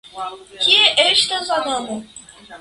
[0.63, 2.01] Kie estas Adamo?